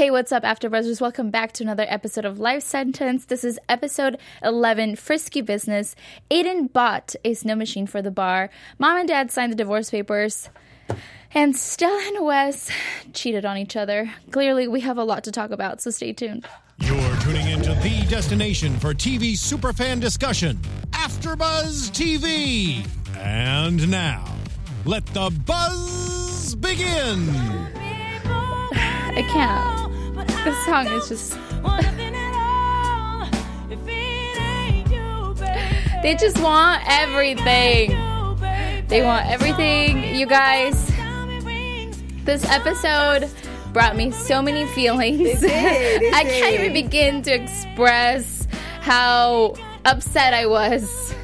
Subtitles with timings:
[0.00, 0.98] Hey, what's up, AfterBuzzers?
[0.98, 3.26] Welcome back to another episode of Life Sentence.
[3.26, 5.94] This is episode 11, Frisky Business.
[6.30, 8.48] Aiden bought a snow machine for the bar.
[8.78, 10.48] Mom and Dad signed the divorce papers.
[11.34, 12.70] And Stella and Wes
[13.12, 14.10] cheated on each other.
[14.30, 16.46] Clearly, we have a lot to talk about, so stay tuned.
[16.78, 20.56] You're tuning into the destination for TV superfan discussion,
[20.92, 22.86] AfterBuzz TV.
[23.18, 24.24] And now,
[24.86, 27.28] let the buzz begin.
[29.12, 29.89] I can't.
[30.26, 31.38] This song is just.
[36.02, 37.90] They just want everything.
[38.88, 40.16] They want everything.
[40.16, 40.90] You guys,
[42.24, 43.28] this episode
[43.74, 45.20] brought me so many feelings.
[45.20, 48.48] It did, it I can't even begin to express
[48.80, 51.14] how upset I was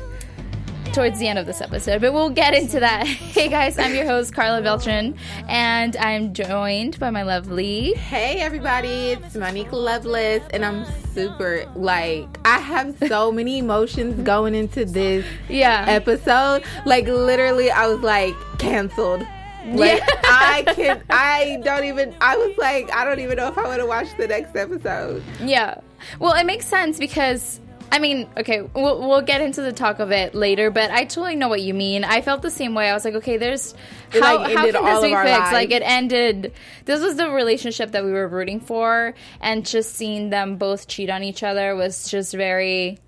[0.97, 3.07] towards the end of this episode, but we'll get into that.
[3.37, 5.15] Hey guys, I'm your host, Karla Beltran,
[5.47, 7.93] and I'm joined by my lovely.
[7.93, 14.55] Hey everybody, it's Monique Loveless, and I'm super like I have so many emotions going
[14.55, 15.85] into this Yeah.
[15.87, 16.63] episode.
[16.87, 19.21] Like literally, I was like canceled.
[19.67, 20.07] Like Yeah.
[20.25, 22.15] I can, I don't even.
[22.23, 25.23] I was like, I don't even know if I want to watch the next episode.
[25.43, 25.79] Yeah.
[26.21, 27.61] Well, it makes sense because
[27.91, 31.37] I mean, okay, we'll we'll get into the talk of it later, but I totally
[31.37, 32.05] know what you mean.
[32.05, 32.91] I felt the same way.
[32.91, 33.75] I was like, okay, there's
[34.13, 35.25] It, how, like, how can all this be fixed?
[35.25, 35.53] lives.
[35.53, 36.53] Like it ended.
[36.85, 41.11] This was the relationship that we were rooting for, and just seeing them both cheat
[41.11, 42.99] on each other was just very,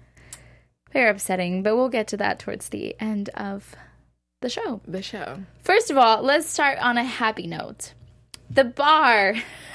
[0.92, 1.63] very upsetting.
[1.63, 3.75] But we'll get to that towards the end of
[4.41, 4.81] the show.
[4.87, 5.41] The show.
[5.63, 7.95] First of all, let's start on a happy note.
[8.48, 9.35] The bar.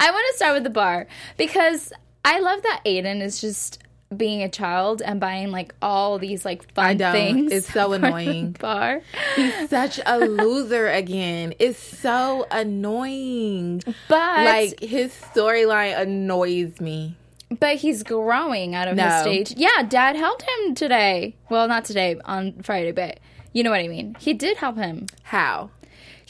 [0.00, 1.92] I want to start with the bar because
[2.30, 3.82] I love that Aiden is just
[4.16, 7.12] being a child and buying like all these like fun I don't.
[7.12, 7.52] things.
[7.52, 8.52] It's so annoying.
[8.58, 9.00] Bar.
[9.36, 11.54] He's such a loser again.
[11.58, 13.82] It's so annoying.
[14.08, 17.16] But Like his storyline annoys me.
[17.60, 19.54] but he's growing out of his stage.
[19.58, 21.34] Yeah, dad helped him today.
[21.50, 23.20] Well, not today, on Friday, but
[23.52, 24.16] you know what I mean.
[24.20, 25.06] He did help him.
[25.22, 25.70] How?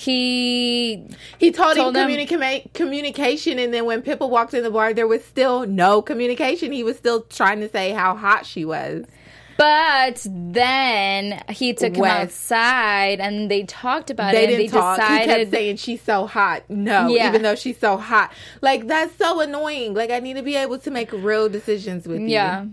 [0.01, 1.03] He
[1.39, 4.95] He told, Told him him- communica- communication, and then when Pippa walked in the bar,
[4.95, 6.71] there was still no communication.
[6.71, 9.05] He was still trying to say how hot she was.
[9.57, 14.51] But then he took him outside and they talked about They it.
[14.51, 15.01] and didn't they talk.
[15.01, 16.63] He kept decided saying she's so hot.
[16.69, 17.29] No, Yeah.
[17.31, 19.95] even though she's so hot, like that's so annoying.
[19.95, 22.29] Like I need to be able to make real decisions with you.
[22.29, 22.67] Yeah.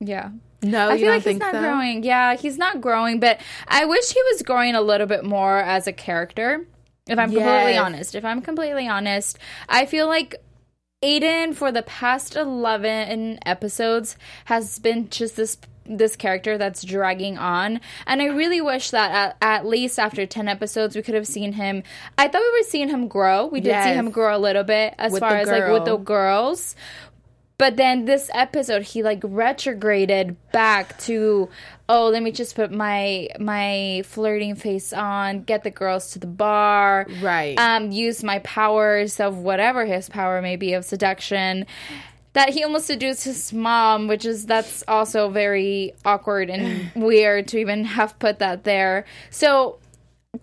[0.00, 0.30] Yeah.
[0.62, 1.60] No, I feel like he's not so?
[1.60, 2.02] growing.
[2.02, 5.86] Yeah, he's not growing, but I wish he was growing a little bit more as
[5.86, 6.66] a character.
[7.06, 8.14] If I'm completely honest.
[8.14, 10.36] If I'm completely honest, I feel like
[11.02, 14.16] Aiden for the past 11 episodes
[14.46, 15.58] has been just this
[15.90, 20.46] this character that's dragging on and i really wish that at, at least after 10
[20.46, 21.82] episodes we could have seen him
[22.18, 24.94] i thought we were seeing him grow we did see him grow a little bit
[24.98, 26.76] as With far as like with the girls
[27.58, 31.48] but then this episode he like retrograded back to
[31.88, 36.26] oh let me just put my my flirting face on get the girls to the
[36.26, 37.58] bar Right.
[37.58, 41.66] um use my powers of whatever his power may be of seduction
[42.34, 47.58] that he almost seduced his mom which is that's also very awkward and weird to
[47.58, 49.78] even have put that there so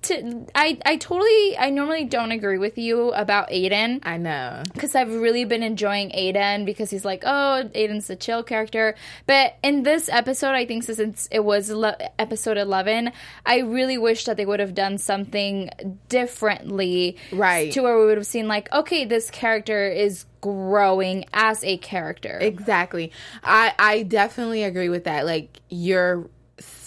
[0.01, 4.63] to, I, I totally I normally don't agree with you about Aiden I know.
[4.73, 8.95] because I've really been enjoying Aiden because he's like, oh, Aiden's a chill character.
[9.27, 11.71] But in this episode, I think since it was
[12.17, 13.11] episode 11,
[13.45, 15.69] I really wish that they would have done something
[16.09, 17.17] differently.
[17.31, 17.71] Right.
[17.73, 22.39] To where we would have seen, like, okay, this character is growing as a character.
[22.41, 23.11] Exactly.
[23.43, 25.25] I I definitely agree with that.
[25.25, 26.27] Like you're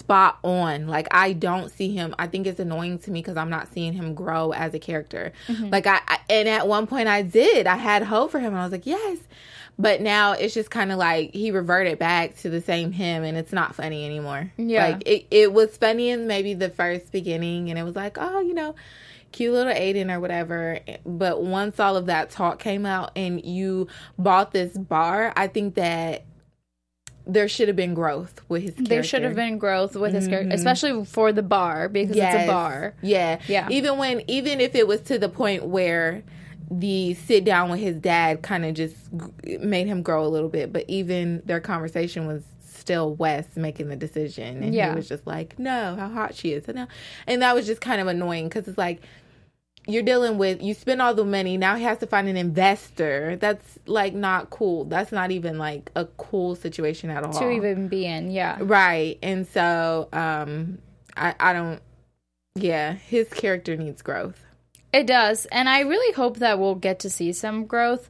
[0.09, 0.87] spot on.
[0.87, 2.15] Like I don't see him.
[2.19, 5.33] I think it's annoying to me because I'm not seeing him grow as a character.
[5.49, 5.69] Mm-hmm.
[5.69, 7.67] Like I, I and at one point I did.
[7.67, 9.19] I had hope for him and I was like, "Yes."
[9.79, 13.37] But now it's just kind of like he reverted back to the same him and
[13.37, 14.51] it's not funny anymore.
[14.57, 14.89] Yeah.
[14.89, 18.41] Like it, it was funny in maybe the first beginning and it was like, "Oh,
[18.41, 18.75] you know,
[19.31, 20.81] cute little Aiden or whatever.
[21.05, 23.88] But once all of that talk came out and you
[24.19, 26.25] bought this bar, I think that
[27.29, 28.89] there should have been growth with his character.
[28.89, 30.57] there should have been growth with his character, mm-hmm.
[30.57, 32.95] especially for the bar because it's a bar.
[33.03, 33.39] Yeah.
[33.47, 33.69] Yeah.
[33.71, 36.23] Even when even if it was to the point where
[36.71, 38.97] the sit down with his dad kind of just
[39.61, 43.97] made him grow a little bit, but even their conversation was still Wes making the
[43.97, 44.91] decision, and Yeah.
[44.91, 46.89] he was just like, "No, how hot she is," and, now-
[47.27, 49.03] and that was just kind of annoying because it's like
[49.88, 53.37] you're dealing with you spend all the money now he has to find an investor
[53.37, 57.88] that's like not cool that's not even like a cool situation at all To even
[57.88, 58.58] be in, yeah.
[58.61, 60.79] right and so um
[61.17, 61.81] i i don't
[62.55, 64.44] yeah his character needs growth
[64.93, 65.44] It does.
[65.52, 68.08] And I really hope that we'll get to see some growth.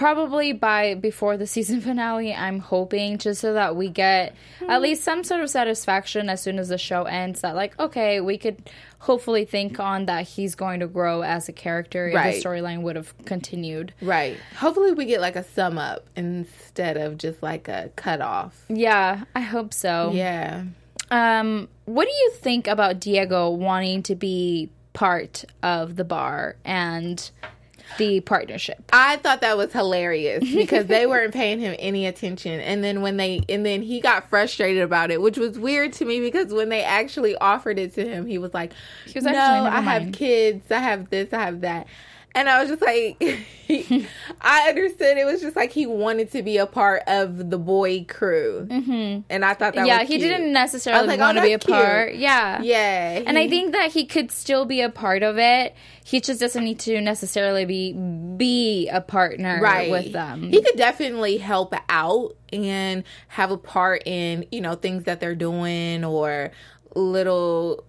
[0.00, 4.70] Probably by before the season finale, I'm hoping just so that we get Hmm.
[4.70, 7.42] at least some sort of satisfaction as soon as the show ends.
[7.42, 8.70] That, like, okay, we could
[9.00, 12.96] hopefully think on that he's going to grow as a character if the storyline would
[12.96, 13.92] have continued.
[14.00, 14.38] Right.
[14.56, 18.64] Hopefully, we get like a sum up instead of just like a cut off.
[18.70, 20.12] Yeah, I hope so.
[20.14, 20.64] Yeah.
[21.10, 27.30] Um, what do you think about Diego wanting to be part of the bar and
[27.98, 28.82] the partnership?
[28.92, 32.60] I thought that was hilarious because they weren't paying him any attention.
[32.60, 36.04] And then when they, and then he got frustrated about it, which was weird to
[36.04, 38.72] me because when they actually offered it to him, he was like,
[39.14, 41.86] was No, actually, "Never I have kids, I have this, I have that.
[42.34, 43.20] And I was just like,
[44.40, 45.16] I understood.
[45.16, 48.66] It was just like he wanted to be a part of the boy crew.
[48.70, 49.22] Mm-hmm.
[49.28, 51.58] And I thought that was yeah, he didn't necessarily like, want oh, to be a
[51.58, 51.76] cute.
[51.76, 52.14] part.
[52.14, 52.62] Yeah.
[52.62, 53.22] Yeah.
[53.26, 55.74] And I think that he could still be a part of it.
[56.04, 60.50] He just doesn't need to necessarily be be a partner right with them.
[60.50, 65.34] He could definitely help out and have a part in you know things that they're
[65.34, 66.50] doing or
[66.94, 67.84] little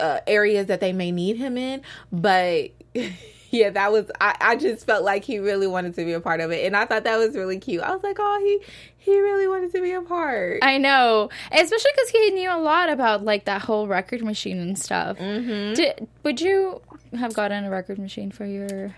[0.00, 1.80] uh, areas that they may need him in,
[2.12, 2.70] but.
[3.50, 4.10] Yeah, that was.
[4.20, 6.76] I, I just felt like he really wanted to be a part of it, and
[6.76, 7.82] I thought that was really cute.
[7.82, 8.60] I was like, oh, he
[8.98, 10.58] he really wanted to be a part.
[10.62, 14.76] I know, especially because he knew a lot about like that whole record machine and
[14.76, 15.16] stuff.
[15.18, 15.74] Mm-hmm.
[15.74, 16.82] Did, would you
[17.16, 18.94] have gotten a record machine for your?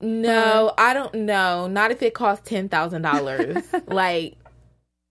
[0.00, 1.66] No, I don't know.
[1.66, 3.62] Not if it costs ten thousand dollars.
[3.86, 4.36] like,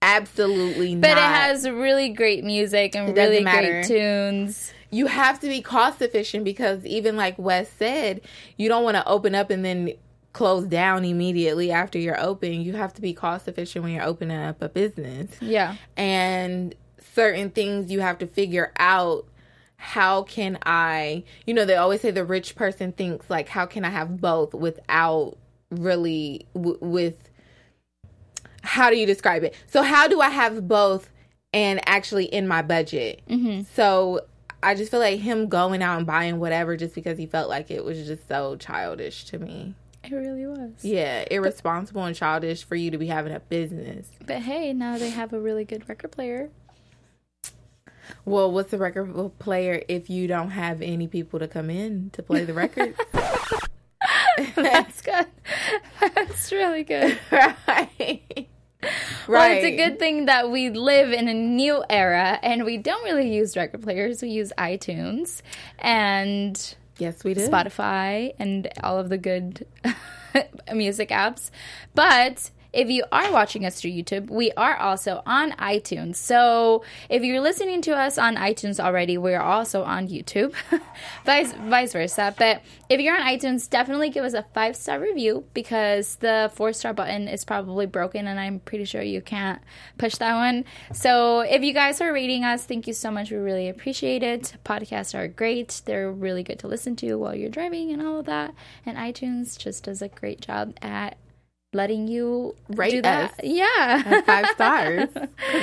[0.01, 1.01] absolutely not.
[1.01, 4.73] But it has really great music and really great tunes.
[4.89, 8.21] You have to be cost efficient because even like Wes said,
[8.55, 9.93] you don't want to open up and then
[10.33, 12.61] close down immediately after you're open.
[12.61, 15.31] You have to be cost efficient when you're opening up a business.
[15.41, 15.75] Yeah.
[15.95, 16.75] And
[17.13, 19.27] certain things you have to figure out
[19.77, 23.85] how can I, you know, they always say the rich person thinks like how can
[23.85, 25.37] I have both without
[25.69, 27.15] really w- with
[28.61, 29.55] how do you describe it?
[29.67, 31.09] So how do I have both
[31.53, 33.21] and actually in my budget?
[33.29, 33.63] Mm-hmm.
[33.73, 34.21] So
[34.63, 37.69] I just feel like him going out and buying whatever just because he felt like
[37.69, 39.75] it was just so childish to me.
[40.03, 40.71] It really was.
[40.83, 44.09] Yeah, irresponsible and childish for you to be having a business.
[44.25, 46.49] But hey, now they have a really good record player.
[48.25, 52.23] Well, what's the record player if you don't have any people to come in to
[52.23, 52.95] play the record?
[54.55, 55.27] That's good.
[55.99, 57.19] That's really good.
[57.31, 58.47] right.
[59.27, 63.03] Well, it's a good thing that we live in a new era and we don't
[63.03, 64.21] really use record players.
[64.21, 65.41] We use iTunes
[65.79, 67.47] and Yes, we do.
[67.47, 69.65] Spotify and all of the good
[70.73, 71.51] music apps.
[71.93, 76.17] But if you are watching us through YouTube, we are also on iTunes.
[76.17, 80.53] So if you're listening to us on iTunes already, we're also on YouTube,
[81.25, 82.33] vice, vice versa.
[82.37, 86.73] But if you're on iTunes, definitely give us a five star review because the four
[86.73, 89.61] star button is probably broken and I'm pretty sure you can't
[89.97, 90.65] push that one.
[90.93, 93.31] So if you guys are rating us, thank you so much.
[93.31, 94.55] We really appreciate it.
[94.65, 98.25] Podcasts are great, they're really good to listen to while you're driving and all of
[98.25, 98.53] that.
[98.85, 101.17] And iTunes just does a great job at
[101.73, 103.31] letting you Rate do that.
[103.31, 103.39] us.
[103.43, 104.21] Yeah.
[104.21, 105.09] Five stars.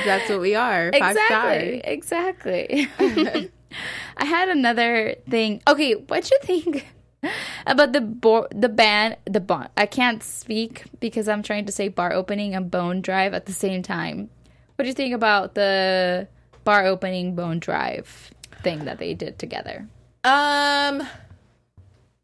[0.05, 0.93] that's what we are.
[0.93, 1.81] Five exactly.
[1.85, 2.89] Exactly.
[4.17, 5.63] I had another thing.
[5.67, 6.87] Okay, what do you think
[7.67, 9.69] about the bo- the band the bar?
[9.77, 13.53] I can't speak because I'm trying to say bar opening and bone drive at the
[13.53, 14.31] same time.
[14.77, 16.29] What do you think about the
[16.65, 18.31] bar opening bone drive
[18.63, 19.89] thing that they did together?
[20.23, 21.03] Um,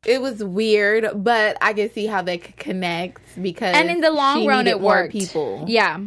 [0.07, 4.11] it was weird, but I can see how they could connect because And in the
[4.11, 5.13] long run, it worked.
[5.13, 6.01] People, Yeah,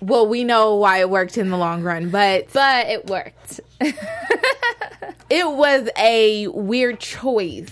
[0.00, 3.60] Well, we know why it worked in the long run, but but it worked.
[3.80, 7.68] it was a weird choice.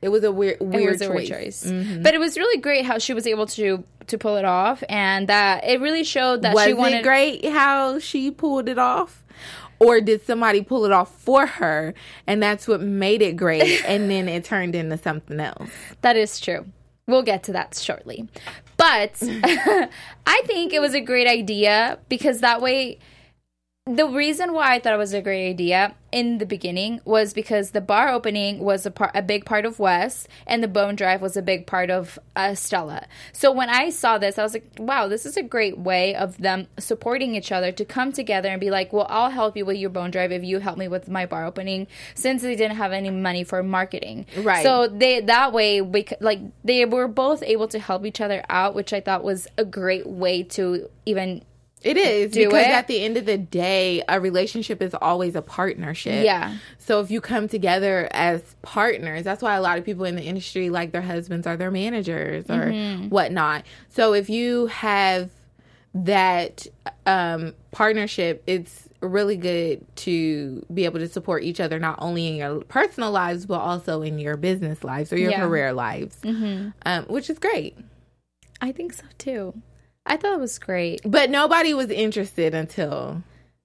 [0.00, 1.14] It was a weird, weird it was a choice.
[1.14, 1.64] weird choice.
[1.66, 2.02] Mm-hmm.
[2.02, 5.28] But it was really great how she was able to to pull it off, and
[5.28, 7.02] that it really showed that Was she wanted.
[7.02, 9.24] great how she pulled it off?
[9.80, 11.94] Or did somebody pull it off for her
[12.26, 15.70] and that's what made it great and then it turned into something else?
[16.00, 16.66] That is true.
[17.06, 18.28] We'll get to that shortly.
[18.76, 22.98] But I think it was a great idea because that way,
[23.88, 27.70] the reason why I thought it was a great idea in the beginning was because
[27.70, 31.22] the bar opening was a part, a big part of Wes, and the bone drive
[31.22, 33.06] was a big part of uh, Stella.
[33.32, 36.36] So when I saw this, I was like, "Wow, this is a great way of
[36.38, 39.76] them supporting each other to come together and be like, well, I'll help you with
[39.76, 42.92] your bone drive if you help me with my bar opening." Since they didn't have
[42.92, 44.62] any money for marketing, Right.
[44.62, 48.74] So they that way we like they were both able to help each other out,
[48.74, 51.42] which I thought was a great way to even
[51.82, 52.70] It is Do because it.
[52.72, 56.24] at the end of the day, a relationship is always a partnership.
[56.24, 56.56] Yeah.
[56.78, 60.22] So if you come together as partners, that's why a lot of people in the
[60.24, 63.08] industry like their husbands are their managers or Mm-hmm.
[63.10, 63.64] whatnot.
[63.90, 65.30] So if you have
[65.94, 66.66] that
[67.06, 72.34] um, partnership, it's really good to be able to support each other not only in
[72.34, 75.40] your personal lives but also in your business lives or your Yeah.
[75.46, 76.70] career lives, Mm-hmm.
[76.84, 77.76] um, which is great.
[78.60, 79.54] I think so too.
[80.08, 83.22] I thought it was great But nobody was interested until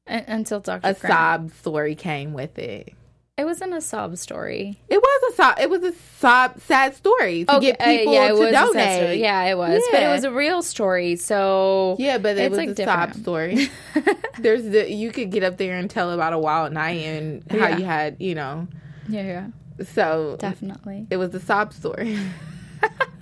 [0.08, 0.82] Un- until Dr.
[0.88, 1.00] a Grant.
[1.14, 2.94] sob story came with it.
[3.36, 4.78] It wasn't a sob story.
[4.90, 5.56] It was a sob.
[5.60, 8.52] It was a sob sad story to get uh, people yeah, it to was a
[8.52, 8.98] sad donate.
[9.00, 9.22] story.
[9.22, 11.16] Yeah, it was, but it was a real story.
[11.16, 13.14] So Yeah, but it It's, was like, a different.
[13.16, 13.70] sob story.
[14.40, 17.58] There's the you could get up there and tell about a wild night and how
[17.70, 17.78] Yeah.
[17.78, 18.68] you had you know.
[19.10, 21.08] yeah, yeah, So definitely.
[21.10, 22.20] it was a sob story.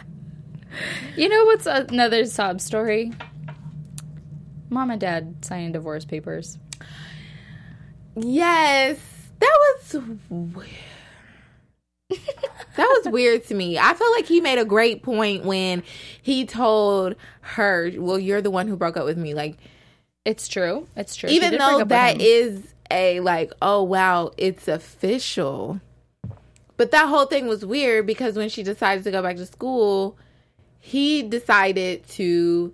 [1.16, 3.12] You know what's another sob story?
[4.70, 6.58] Mom and dad signing divorce papers.
[8.16, 8.98] yes,
[9.40, 10.70] that was weird.
[12.10, 12.20] that
[12.78, 13.78] was weird to me.
[13.78, 15.84] I feel like he made a great point when
[16.22, 19.58] he told her, "Well, you're the one who broke up with me." Like
[20.26, 20.88] It's true.
[20.96, 21.30] It's true.
[21.30, 25.80] Even though that is a like oh wow it's official
[26.78, 30.18] but that whole thing was weird because when she decided to go back to school
[30.82, 32.74] he decided to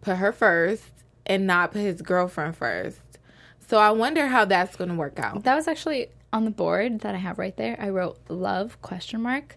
[0.00, 0.88] put her first
[1.26, 3.18] and not put his girlfriend first
[3.58, 7.00] so i wonder how that's going to work out that was actually on the board
[7.00, 7.76] that I have right there.
[7.80, 9.56] I wrote love question mark.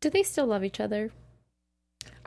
[0.00, 1.10] Do they still love each other?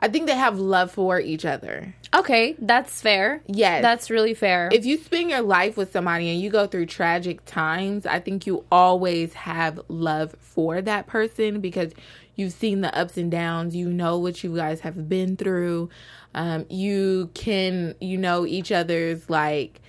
[0.00, 3.42] I think they have love for each other Okay, that's fair.
[3.48, 4.68] yes That's really fair.
[4.72, 8.46] if you spend your life with somebody and you go through tragic times, I think
[8.46, 11.90] you always have love for that person because
[12.36, 13.74] you've seen the ups and downs.
[13.74, 15.90] You know what you guys have been through.
[16.36, 19.80] Um, you can, you know, each other's like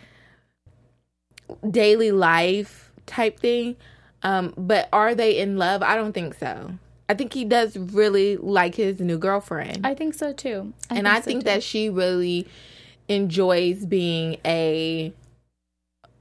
[1.69, 3.75] daily life type thing.
[4.23, 5.83] Um, but are they in love?
[5.83, 6.71] I don't think so.
[7.07, 10.73] I think he does really like his new girlfriend I think so too.
[10.89, 11.45] and I so think too.
[11.45, 12.47] that she really
[13.07, 15.13] enjoys being a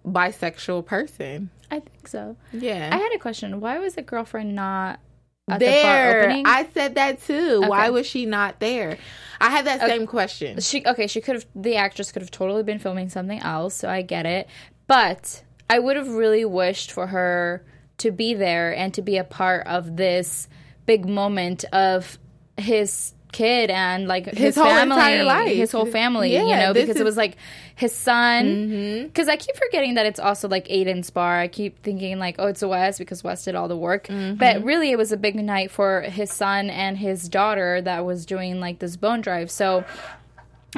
[0.07, 1.51] bisexual person.
[1.71, 2.37] I think so.
[2.53, 2.91] Yeah.
[2.93, 3.61] I had a question.
[3.61, 5.01] Why was the girlfriend not
[5.49, 6.47] at the bar there, opening?
[6.47, 7.63] I said that too.
[7.63, 8.99] Why was she not there?
[9.41, 10.61] I had that same question.
[10.61, 11.07] she okay.
[11.07, 11.47] She could have.
[11.55, 13.75] The actress could have totally been filming something else.
[13.75, 14.49] So I get it.
[14.87, 17.65] But I would have really wished for her
[17.99, 20.49] to be there and to be a part of this
[20.87, 22.19] big moment of
[22.57, 25.57] his kid and like his, whole family, entire life.
[25.57, 26.35] his whole family.
[26.37, 27.37] you know, because is- it was like
[27.75, 28.47] his son.
[28.47, 29.07] Mm-hmm.
[29.07, 31.41] Because I keep forgetting that it's also like Aiden's bar.
[31.41, 34.07] I keep thinking like, oh, it's Wes because Wes did all the work.
[34.07, 34.37] Mm-hmm.
[34.37, 38.25] But really, it was a big night for his son and his daughter that was
[38.25, 39.51] doing like this bone drive.
[39.51, 39.85] So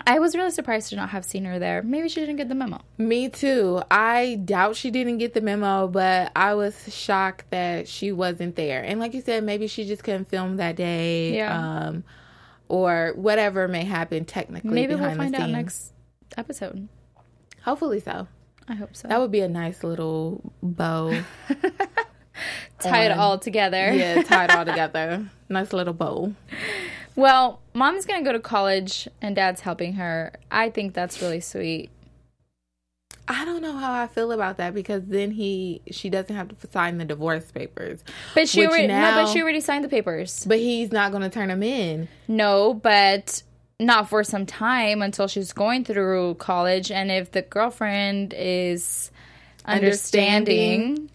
[0.06, 1.82] I was really surprised to not have seen her there.
[1.82, 2.80] Maybe she didn't get the memo.
[2.98, 3.82] Me too.
[3.90, 8.82] I doubt she didn't get the memo, but I was shocked that she wasn't there.
[8.82, 11.36] And like you said, maybe she just couldn't film that day.
[11.36, 11.58] Yeah.
[11.86, 12.04] Um,
[12.68, 14.70] or whatever may happen technically.
[14.70, 15.92] Maybe we'll find out next
[16.36, 16.88] episode.
[17.62, 18.26] Hopefully so.
[18.68, 19.08] I hope so.
[19.08, 21.22] That would be a nice little bow.
[22.80, 23.92] Tie it all together.
[23.92, 25.30] yeah, tied all together.
[25.48, 26.34] Nice little bow.
[27.16, 30.35] Well, mom's gonna go to college and dad's helping her.
[30.50, 31.90] I think that's really sweet.
[33.28, 36.70] I don't know how I feel about that because then he she doesn't have to
[36.70, 38.04] sign the divorce papers,
[38.35, 40.44] But she already no, but she already signed the papers.
[40.46, 42.08] but he's not going to turn them in.
[42.28, 43.42] No, but
[43.80, 46.92] not for some time until she's going through college.
[46.92, 49.11] And if the girlfriend is
[49.64, 51.11] understanding, Understanding.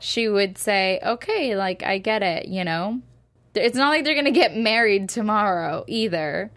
[0.00, 3.00] she would say, okay, like, I get it, you know?
[3.54, 6.50] It's not like they're to get married tomorrow either,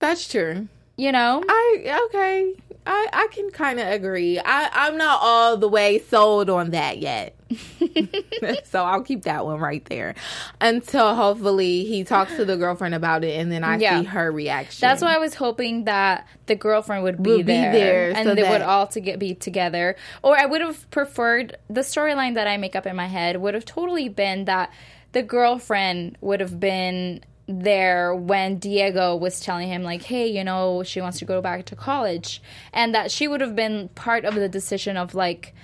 [0.00, 0.68] That's true.
[0.96, 1.42] You know?
[1.48, 2.54] I okay.
[2.86, 4.38] I I can kind of agree.
[4.38, 7.34] I I'm not all the way sold on that yet.
[8.64, 10.14] so I'll keep that one right there
[10.60, 14.00] until hopefully he talks to the girlfriend about it and then I Yeah.
[14.00, 14.86] see her reaction.
[14.86, 18.26] That's why I was hoping that the girlfriend would be, Would be there, there and
[18.28, 19.96] so they would all to get be together.
[20.22, 23.54] Or I would have preferred the storyline that I make up in my head would
[23.54, 24.70] have totally been that
[25.12, 30.82] the girlfriend would have been there when Diego was telling him like, "Hey, you know,
[30.82, 32.40] she wants to go back to college,"
[32.72, 35.54] and that she would have been part of the decision of like.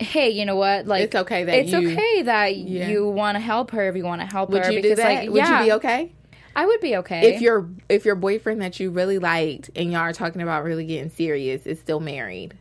[0.00, 0.86] Hey, you know what?
[0.88, 2.88] Like It's okay that it's you- okay that Yeah.
[2.88, 5.04] you want to help her if you want to help Would her you do that?
[5.20, 6.12] like Would yeah, you be okay?
[6.56, 10.00] I would be okay If your if your boyfriend that you really liked and y'all
[10.00, 12.54] are talking about really getting serious is still married.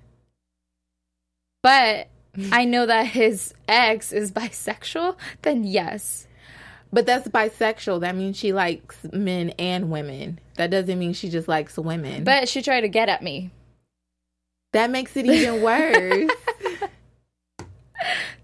[1.63, 2.09] but
[2.51, 6.27] I know that his ex is bisexual, then yes.
[6.93, 8.01] But that's bisexual.
[8.01, 10.39] That means she likes men and women.
[10.57, 12.24] That doesn't mean she just likes women.
[12.24, 13.51] But she tried to get at me.
[14.74, 16.29] that makes it even worse.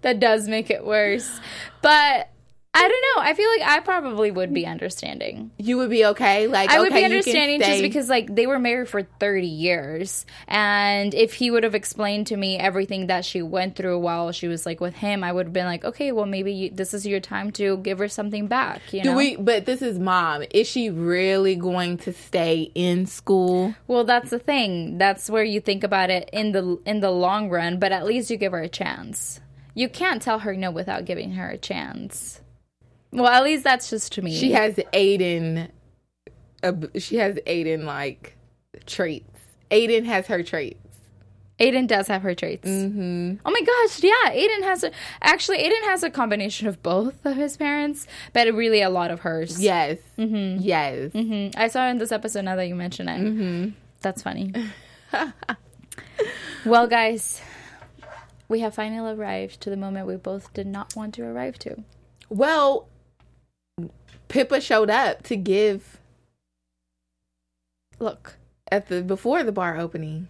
[0.02, 1.40] That does make it worse.
[1.82, 2.30] But
[2.78, 3.22] I don't know.
[3.22, 5.50] I feel like I probably would be understanding.
[5.58, 6.46] you would be okay.
[6.46, 10.24] Like I would okay, be understanding just because like they were married for 30 years
[10.46, 14.46] and if he would have explained to me everything that she went through while she
[14.46, 17.06] was like with him I would have been like okay well maybe you, this is
[17.06, 19.36] your time to give her something back you Do know we?
[19.36, 20.44] But this is mom.
[20.50, 23.74] Is she really going to stay in school?
[23.86, 27.50] well that's the thing that's where you think about it in the in the long
[27.50, 29.40] run but at least you give her a chance
[29.74, 32.40] you can't tell her no without giving her a chance
[33.12, 35.70] well at least that's just to me She has Aiden.
[36.62, 38.36] Uh, she has Aiden like
[38.86, 39.40] traits.
[39.70, 40.78] Aiden has her traits.
[41.60, 42.68] Aiden does have her traits.
[42.68, 43.34] Mm-hmm.
[43.44, 47.36] Oh my gosh, yeah, Aiden has a actually Aiden has a combination of both of
[47.36, 49.60] his parents, but really a lot of hers.
[49.60, 49.98] Yes.
[50.16, 50.62] Mm-hmm.
[50.62, 51.12] Yes.
[51.12, 51.54] Mhm.
[51.56, 52.44] I saw in this episode.
[52.44, 53.70] Now that you mention it, mm-hmm.
[54.02, 54.52] that's funny.
[56.64, 57.40] well, guys,
[58.48, 61.82] we have finally arrived to the moment we both did not want to arrive to.
[62.28, 62.88] Well,
[64.28, 65.98] Pippa showed up to give
[67.98, 68.36] Look,
[68.70, 70.28] at the before the bar opening.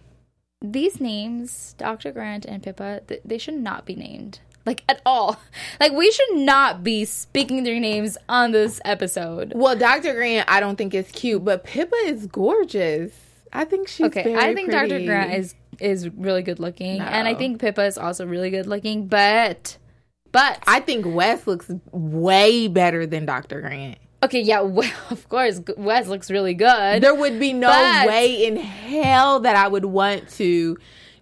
[0.61, 2.11] these names, Dr.
[2.11, 4.39] Grant and Pippa, th- they should not be named.
[4.65, 5.39] Like at all.
[5.79, 9.53] Like we should not be speaking their names on this episode.
[9.55, 10.13] Well, Dr.
[10.13, 13.13] Grant, I don't think is cute, but Pippa is gorgeous.
[13.53, 14.99] I think she's Okay, I think Dr.
[15.05, 19.07] Grant is is really good looking, and I think Pippa is also really good looking.
[19.07, 19.77] But,
[20.31, 23.61] but I think Wes looks way better than Dr.
[23.61, 23.97] Grant.
[24.23, 27.01] okay, yeah, well, of course, Wes looks really good.
[27.01, 27.69] There would be no
[28.07, 30.77] way in hell that I would want to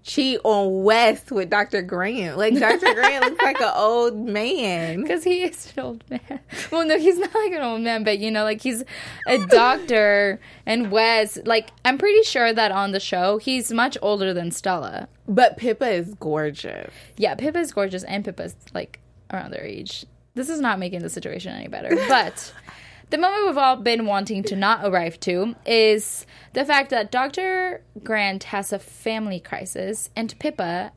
[0.08, 1.82] cheat on Wes with Dr.
[1.82, 2.38] Grant.
[2.38, 2.94] Like Dr.
[2.96, 5.02] Grant looks like an old man.
[5.08, 6.40] Because he is an old man.
[6.72, 8.84] Well, no, he's not like an old man, but you know, like he's
[9.28, 14.34] a doctor, and Wes, like, I'm pretty sure that on the show, he's much older
[14.34, 15.08] than Stella.
[15.28, 16.92] But Pippa is gorgeous.
[17.18, 19.00] Yeah, Pippa is gorgeous, and Pippa's like
[19.32, 20.06] around their age.
[20.36, 21.96] This is not making the situation any better.
[22.08, 22.54] But
[23.10, 27.82] the moment we've all been wanting to not arrive to is the fact that Dr.
[28.04, 30.92] Grant has a family crisis, and Pippa.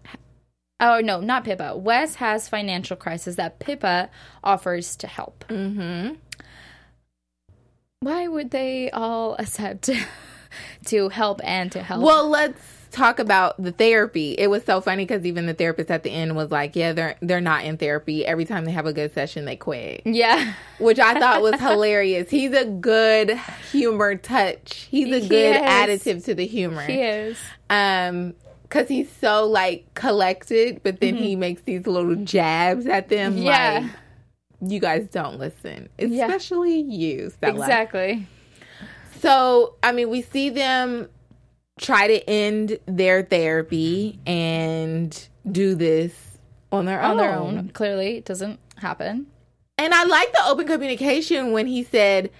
[0.80, 1.76] Oh no, not Pippa.
[1.76, 4.10] Wes has financial crisis that Pippa
[4.42, 5.44] offers to help.
[5.48, 6.14] Mm-hmm.
[8.00, 9.90] Why would they all accept
[10.86, 12.02] to help and to help?
[12.02, 14.32] Well, let's talk about the therapy.
[14.32, 17.16] It was so funny because even the therapist at the end was like, "Yeah, they're
[17.20, 18.24] they're not in therapy.
[18.26, 20.54] Every time they have a good session, they quit," yeah.
[20.78, 22.30] which I thought was hilarious.
[22.30, 23.30] He's a good
[23.70, 24.88] humor touch.
[24.90, 25.62] He's a He good is.
[25.62, 26.82] additive to the humor.
[26.82, 27.38] He is.
[27.68, 33.32] Um, because he's so like collected, but then he makes these little jabs at them.
[33.34, 33.42] Mm-hmm.
[33.42, 33.80] Yeah.
[34.60, 36.26] like, you guys don't listen, Yeah.
[36.26, 37.58] especially you, Stella.
[37.58, 38.28] Exactly.
[39.20, 41.08] So, I mean, we see them
[41.80, 46.12] try to end their therapy and do this
[46.70, 47.16] on their on own.
[47.16, 47.68] their own.
[47.70, 49.26] Clearly, it doesn't happen.
[49.78, 52.30] And I like the open communication when he said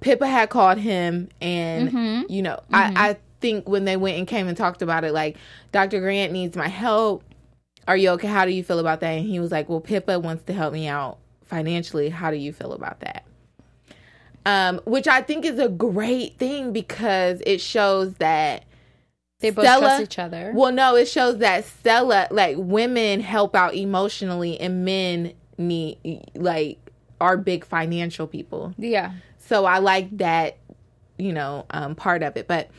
[0.00, 2.32] Pippa had called him, and Mm-hmm.
[2.32, 5.36] you know, I, I think when they went and came and talked about it, like
[5.72, 6.00] Dr.
[6.00, 7.24] Grant needs my help.
[7.88, 8.28] Are you okay?
[8.28, 9.10] How do you feel about that?
[9.10, 12.10] And he was like, Well, Pippa wants to help me out financially.
[12.10, 13.24] How do you feel about that?
[14.44, 18.64] Um, which I think is a great thing because it shows that
[19.40, 20.52] They both Stella- trust each other.
[20.54, 25.98] well, no, it shows that Stella, like women help out emotionally, and men need
[26.34, 26.78] like
[27.20, 28.74] are big financial people.
[28.78, 29.12] yeah.
[29.38, 30.56] So I like that,
[31.18, 32.48] you know, um, part of it.
[32.48, 32.70] But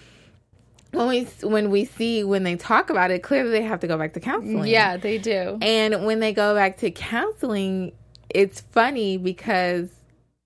[0.92, 3.98] when we when we see when they talk about it, clearly they have to go
[3.98, 4.68] back to counseling.
[4.68, 5.60] Yeah, they do.
[5.62, 7.94] and when they go back to counseling,
[8.30, 9.90] it's funny because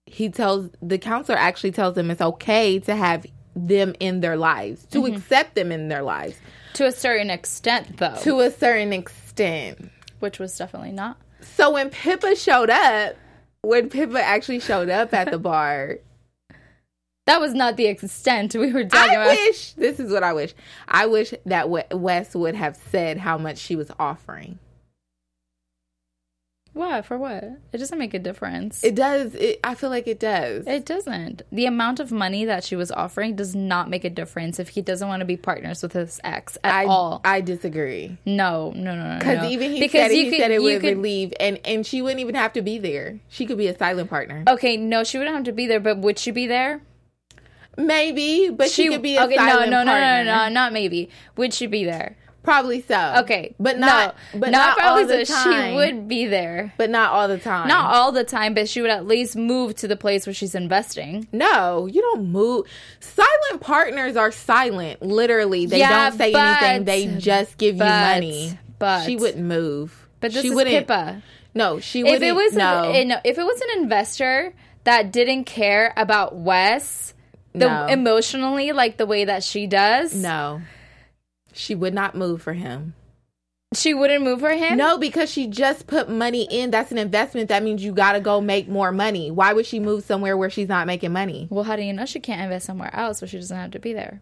[0.07, 4.85] he tells the counselor actually tells them it's okay to have them in their lives
[4.85, 5.15] to Mm-hmm.
[5.17, 6.37] accept them in their lives
[6.75, 9.89] To a certain extent, though, to a certain extent.
[10.19, 11.17] which was definitely not.
[11.41, 13.15] So when Pippa showed up,
[13.61, 15.97] when Pippa actually showed up at the bar,
[17.25, 19.27] That was not the extent we were talking I about.
[19.35, 20.53] wish this is what I wish.
[20.87, 24.59] I wish that Wes would have said how much she was offering.
[26.77, 27.17] What for?
[27.17, 27.43] What?
[27.73, 28.83] It doesn't make a difference.
[28.83, 29.33] It does.
[29.35, 30.65] It, I feel like it does.
[30.67, 31.41] It doesn't.
[31.51, 34.81] The amount of money that she was offering does not make a difference if he
[34.81, 37.21] doesn't want to be partners with his ex at I all.
[37.25, 39.19] I disagree no, no, no, no.
[39.19, 39.49] because no.
[39.49, 42.01] even he because said it, he could- said it would could- relieve, and and she
[42.01, 43.19] wouldn't even have to be there.
[43.27, 45.97] She could be a silent partner, Okay, no, she wouldn't have to be there, but
[45.97, 46.81] would she be there?
[47.77, 50.23] maybe, but she, could be a okay, no, silent no, no, no, partner.
[50.25, 51.09] no, no, not maybe.
[51.35, 52.17] Would she be there?
[52.47, 53.15] Probably so.
[53.23, 54.15] Okay, but not.
[54.33, 55.33] no, but not, probably all the so.
[55.33, 55.69] time.
[55.71, 57.67] She would be there, but not all the time.
[57.67, 60.55] not all the time, but she would at least move to the place where she's
[60.55, 61.27] investing.
[61.33, 62.65] No, you don't move.
[63.01, 65.01] Silent partners are silent.
[65.01, 66.85] Literally, they Yeah, don't say but- anything.
[66.85, 68.57] They just give you money.
[68.79, 70.07] but- she wouldn't move.
[70.21, 70.87] But this she is wouldn't.
[70.87, 71.21] Pippa.
[71.53, 72.23] No, she If wouldn't.
[72.23, 72.83] it was no.
[72.93, 74.53] a, no, if it was an investor
[74.85, 77.13] that didn't care about Wes,
[77.51, 77.87] the No.
[77.87, 80.61] emotionally like the way that she does, no,
[81.57, 82.93] she would not move for him.
[83.73, 84.77] she wouldn't move for him.
[84.77, 86.71] No, because she just put money in.
[86.71, 87.49] That's an investment.
[87.49, 89.29] That means you got to go make more money.
[89.29, 91.47] Why would she move somewhere where she's not making money?
[91.49, 93.79] Well, how do you know she can't invest somewhere else where she doesn't have to
[93.79, 94.21] be there?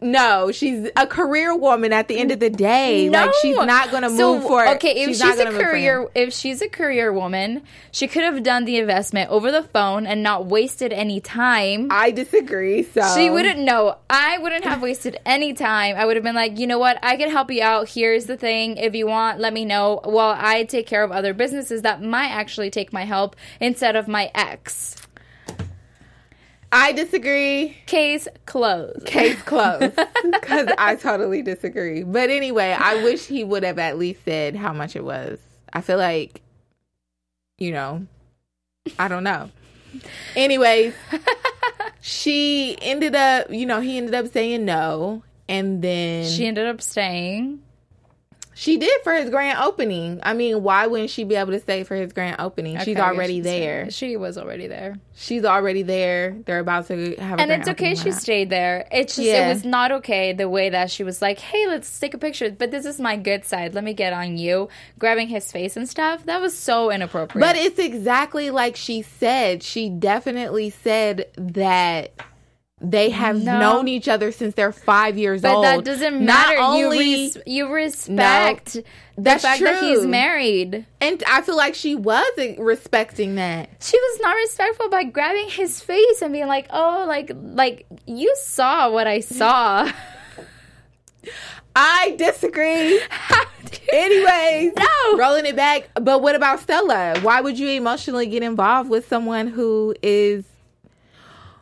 [0.00, 3.10] No, she's a career woman at the end of the day.
[3.10, 4.76] Like she's not going to So, move for it.
[4.76, 5.70] Okay, if she's she's, a gonna move for him.
[5.70, 10.06] career, if she's a career woman, she could have done the investment over the phone
[10.06, 11.88] and not wasted any time.
[11.90, 12.84] I disagree.
[12.84, 13.96] So She wouldn't know.
[14.08, 15.96] I wouldn't have wasted any time.
[15.96, 16.98] I would have been like, you know what?
[17.02, 17.88] I can help you out.
[17.88, 18.76] Here's the thing.
[18.76, 20.00] If you want, let me know.
[20.04, 24.06] While I take care of other businesses that might actually take my help instead of
[24.06, 24.94] my ex.
[26.70, 27.76] I disagree.
[27.86, 29.06] Case closed.
[29.06, 29.94] Case closed.
[30.30, 32.02] Because I totally disagree.
[32.02, 35.38] But anyway, I wish he would have at least said how much it was.
[35.72, 36.42] I feel like,
[37.58, 38.06] you know,
[38.98, 39.50] I don't know.
[40.36, 40.94] Anyways,
[42.00, 45.22] she ended up, you know, he ended up saying no.
[45.48, 47.62] And then She ended up staying.
[48.58, 50.18] She did for his grand opening.
[50.24, 52.76] I mean, why wouldn't she be able to stay for his grand opening?
[52.78, 53.88] she's Okay, I already she's there.
[53.92, 54.96] She was already there.
[55.14, 56.36] She's already there.
[56.44, 59.46] They're about to have a and it's okay she stayed there it's just Yeah.
[59.46, 62.50] it was not okay the way that she was like hey let's take a picture
[62.50, 64.68] but this is my good side let me get on you
[64.98, 69.62] grabbing his face and stuff that was so inappropriate But it's exactly like she said.
[69.62, 72.12] She definitely said that
[72.80, 73.58] they have No.
[73.58, 75.64] known each other since they're five years but old.
[75.64, 76.90] that doesn't Not matter only- you
[77.24, 78.76] res- you respect
[79.16, 83.68] that's the fact that he's married and I feel like she wasn't respecting that.
[83.80, 88.32] she was not respectful by grabbing his face and being like oh like like you
[88.42, 89.90] saw what i saw
[91.76, 93.00] I disagree.
[93.92, 95.16] Anyways, No.
[95.18, 95.88] rolling it back.
[95.94, 97.18] But what about Stella?
[97.22, 100.44] Why would you emotionally get involved with someone who is?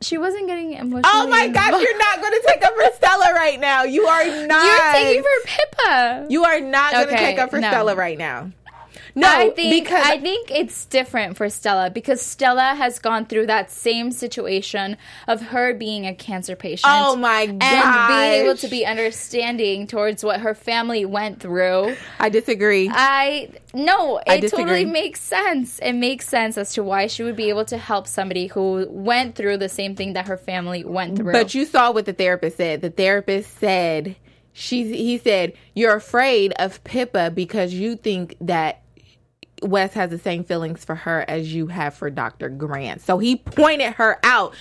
[0.01, 3.33] She wasn't getting emotionally Oh my gosh, you're not going to take up for Stella
[3.35, 3.85] right now.
[3.85, 4.65] You are not.
[4.67, 7.69] you're taking for pippa You are not going to Okay, take up for no.
[7.69, 8.51] Stella right now.
[9.17, 13.47] No, I think because I think it's different for Stella because Stella has gone through
[13.47, 16.93] that same situation of her being a cancer patient.
[16.95, 17.63] Oh my god!
[17.63, 21.97] And being able to be understanding towards what her family went through.
[22.19, 22.91] I disagree.
[22.93, 24.65] I no, I it disagree.
[24.65, 25.79] totally makes sense.
[25.79, 29.35] It makes sense as to why she would be able to help somebody who went
[29.35, 31.33] through the same thing that her family went through.
[31.33, 32.83] But you saw what the therapist said.
[32.83, 34.17] The therapist said
[34.53, 38.83] she's he said you're afraid of Pippa because you think that
[39.67, 42.49] Wes has the same feelings for her as you have for Dr.
[42.49, 43.01] Grant.
[43.03, 44.55] So he pointed her out.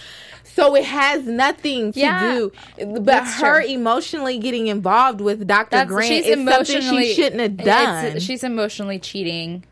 [0.43, 2.51] So it has nothing to Yeah, do
[3.01, 3.69] but her true.
[3.71, 5.69] emotionally getting involved with Dr.
[5.71, 8.19] That's, Grant she's is something she shouldn't have done.
[8.19, 9.63] She's emotionally cheating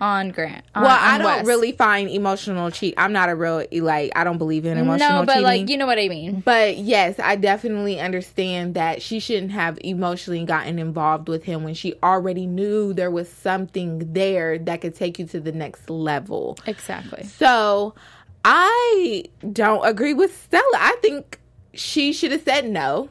[0.00, 0.64] on Grant.
[0.74, 2.94] on- well, on I don't really find emotional cheat.
[2.96, 5.44] I'm not a real like I don't believe in emotional No, but cheating.
[5.44, 6.40] like you know what I mean.
[6.40, 11.74] But yes, I definitely understand that she shouldn't have emotionally gotten involved with him when
[11.74, 16.58] she already knew there was something there that could take you to the next level.
[16.66, 17.24] Exactly.
[17.24, 17.94] So
[18.44, 20.62] I don't agree with Stella.
[20.74, 21.38] I think
[21.74, 23.10] she should have said no.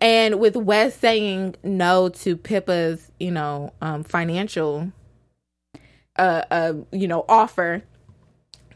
[0.00, 4.92] And with Wes saying no to Pippa's, you know, um, financial,
[6.16, 7.82] uh, uh, you know, offer,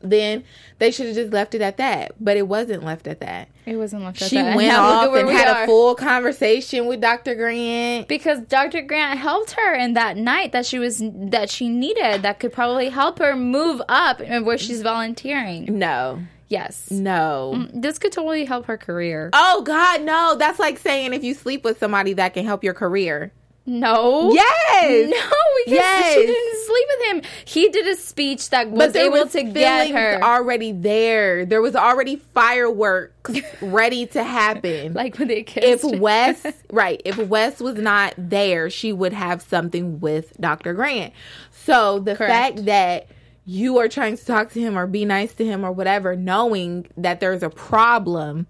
[0.00, 0.44] then
[0.78, 2.12] they should have just left it at that.
[2.20, 3.48] But it wasn't left at that.
[3.66, 4.46] It wasn't left at She that.
[4.46, 5.62] And went now look at off and we had are.
[5.64, 7.34] a full conversation with Dr.
[7.34, 8.06] Grant.
[8.08, 8.82] because Dr.
[8.82, 12.88] Grant helped her in that night that she was that she needed that could probably
[12.90, 15.78] help her move up and where she's volunteering.
[15.78, 16.90] No, Yes.
[16.90, 17.66] no.
[17.74, 19.28] This could totally help her career.
[19.34, 20.34] Oh God, no!
[20.38, 23.32] That's like saying if you sleep with somebody that can help your career.
[23.68, 24.32] No.
[24.32, 25.10] Yes.
[25.10, 25.16] No,
[25.64, 26.14] because Yes.
[26.14, 27.30] she didn't sleep with him.
[27.44, 30.22] He did a speech that was able was to get her.
[30.22, 31.44] already there.
[31.44, 33.30] There was already fireworks
[33.62, 34.94] ready to happen.
[34.94, 35.84] like when they kissed.
[35.84, 36.00] if.
[36.00, 40.72] Wes, right, if Wes was not there, she would have something with Dr.
[40.74, 41.12] Grant.
[41.52, 42.32] So the Correct.
[42.56, 43.08] fact that
[43.44, 46.86] you are trying to talk to him or be nice to him or whatever, knowing
[46.96, 48.46] that there's a problem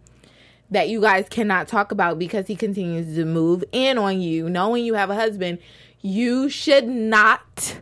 [0.71, 4.85] that you guys cannot talk about because he continues to move in on you, knowing
[4.85, 5.59] you have a husband,
[6.01, 7.81] you should not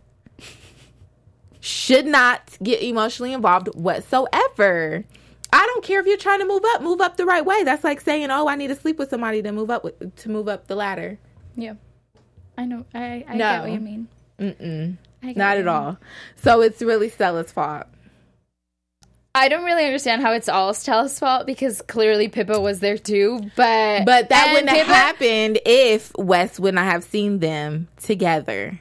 [1.60, 5.04] should not get emotionally involved whatsoever.
[5.52, 7.62] I don't care if you're trying to move up, move up the right way.
[7.64, 10.28] That's like saying, "Oh, I need to sleep with somebody to move up with, to
[10.30, 11.18] move up the ladder."
[11.56, 11.74] Yeah.
[12.58, 12.84] I know.
[12.94, 13.38] I, I No.
[13.38, 14.08] get what you mean.
[14.38, 14.96] Mm-mm.
[15.36, 15.68] Not at mean.
[15.68, 15.98] all.
[16.36, 17.86] So it's really Stella's fault.
[19.36, 23.50] I don't really understand how it's all Stella's fault because clearly Pippa was there too.
[23.54, 28.80] But But that wouldn't have happened if Wes would not have seen them together.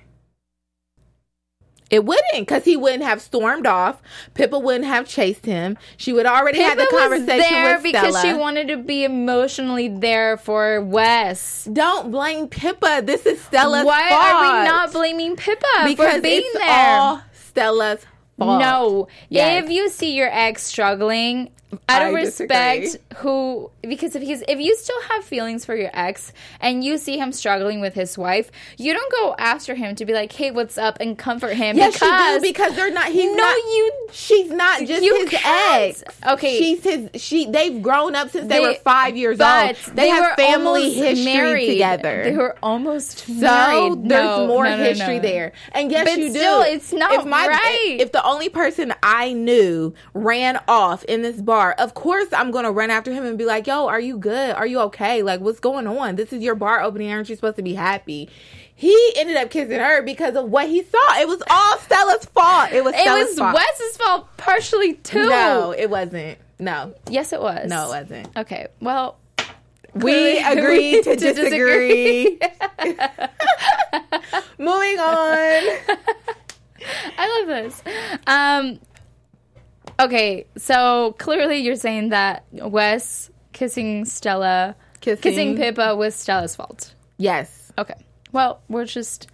[1.89, 4.01] It wouldn't, because he wouldn't have stormed off.
[4.33, 5.77] Pippa wouldn't have chased him.
[5.97, 8.21] She would already had the Pippa was conversation there with because Stella.
[8.21, 11.67] she wanted to be emotionally there for Wes.
[11.71, 13.01] Don't blame Pippa.
[13.03, 13.87] This is Stella's fault.
[13.87, 14.21] Why fault.
[14.23, 16.69] are we not blaming Pippa because for being it's there?
[16.69, 18.05] all Stella's
[18.37, 18.59] fault.
[18.59, 19.07] No.
[19.29, 19.63] Yes.
[19.63, 21.51] If you see your ex struggling,
[21.89, 23.05] out of I respect, disagree.
[23.17, 27.17] who because if he's if you still have feelings for your ex and you see
[27.17, 30.77] him struggling with his wife, you don't go after him to be like, "Hey, what's
[30.77, 31.77] up?" and comfort him.
[31.77, 33.07] Yes, because you do because they're not.
[33.11, 33.55] He's no, not.
[33.55, 35.81] you She's not just his can't.
[35.99, 36.03] ex.
[36.27, 36.57] Okay.
[36.57, 37.09] she's his.
[37.21, 37.45] She.
[37.49, 39.75] They've grown up since they, They- were five years old.
[39.95, 41.67] They, have were family history married.
[41.67, 42.23] together.
[42.23, 44.09] They were almost So married.
[44.09, 45.51] there's No, more no, no, history there.
[45.73, 46.39] And yes, But you do.
[46.39, 47.97] still, it's not if my, right.
[47.99, 52.71] If the only person I knew ran off in this bar, of course I'm gonna
[52.71, 54.55] run after him and be like, "Yo, are you good?
[54.55, 55.21] Are you okay?
[55.23, 56.15] Like, what's going on?
[56.15, 57.11] This is your bar opening.
[57.11, 58.29] Aren't you supposed to be happy?"
[58.77, 61.19] He ended up kissing her because of what he saw.
[61.19, 62.71] It was all Stella's fault.
[62.73, 63.53] It was It Stella's was fault.
[63.55, 65.29] Wes's fault partially too.
[65.29, 66.37] No, it wasn't.
[66.59, 67.69] No, Yes, it was.
[67.69, 68.27] no, it wasn't.
[68.37, 68.67] Okay.
[68.81, 69.17] Well,
[69.93, 72.37] We agreed to, to disagree.
[74.57, 75.63] Moving on.
[77.17, 77.83] I love this.
[78.27, 78.79] Um,
[79.99, 85.21] okay, so clearly you're saying that Wes kissing Stella, Kissing.
[85.21, 86.93] kissing Pippa was Stella's fault.
[87.17, 87.95] Yes, Okay.
[88.31, 89.27] Well, we're just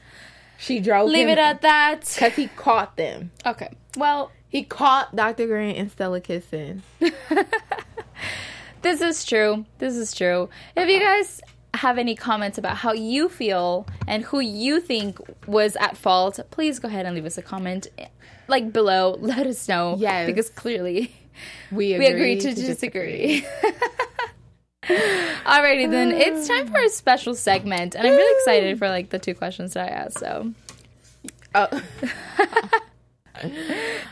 [0.59, 1.09] she drove.
[1.09, 2.01] leave it at that.
[2.01, 3.31] because he caught them.
[3.45, 3.69] Okay.
[3.97, 5.47] Well, He caught Dr.
[5.47, 6.83] Grant and Stella kissing.
[8.81, 9.65] this is true.
[9.79, 10.49] This is true.
[10.75, 11.03] If you uh-uh.
[11.17, 11.41] guys
[11.73, 16.79] have any comments about how you feel and who you think was at fault, please
[16.79, 17.87] go ahead and leave us a comment
[18.47, 19.17] like below.
[19.21, 19.95] Let us know.
[19.99, 20.25] Yes.
[20.27, 21.11] Because clearly
[21.71, 23.45] We we agreed to, disagree.
[24.83, 29.19] Alrighty then, it's time for a special segment, and I'm really excited for like the
[29.19, 30.19] two questions that I asked.
[30.19, 30.51] So
[31.53, 31.67] Oh.
[33.41, 33.51] they're,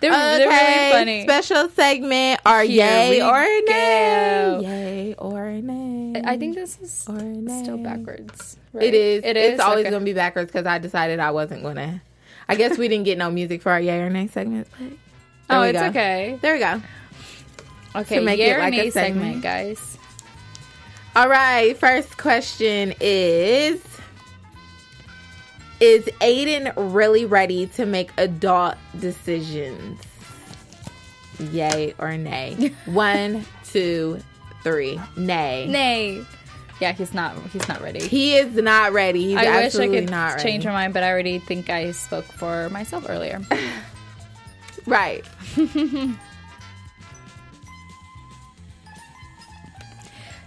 [0.02, 0.12] they're
[0.50, 1.24] really funny.
[1.24, 3.64] Special segment: Are yay or nay?
[3.68, 4.60] go.
[4.62, 6.22] Yay or nay?
[6.24, 7.64] I think this is Or nay.
[7.64, 8.58] still backwards.
[8.74, 8.84] right?
[8.86, 9.24] It is.
[9.24, 9.54] It is.
[9.54, 9.92] It's always Okay.
[9.92, 12.02] gonna be backwards because I decided I wasn't gonna.
[12.50, 14.68] I guess we didn't get no music for our yay or nay segment.
[14.78, 14.88] But
[15.52, 15.86] Oh, it's go.
[15.88, 16.38] okay.
[16.42, 16.82] There we go.
[17.96, 19.44] Okay, To make yay it or like a nay segment, segment.
[19.44, 19.98] guys.
[21.16, 21.78] All right.
[21.78, 23.82] First question is:
[25.80, 30.02] Is Aiden really ready to make adult decisions?
[31.52, 32.74] Yay or nay?
[32.86, 34.20] One, two,
[34.64, 35.00] three.
[35.16, 35.68] Nay.
[35.70, 36.24] Nay.
[36.80, 37.36] Yeah, he's not.
[37.52, 38.08] He's not ready.
[38.08, 39.28] He is not ready.
[39.28, 40.44] He's I wish I could not ready.
[40.44, 43.42] change my mind, but I already think I spoke for myself earlier.
[44.86, 45.24] Right.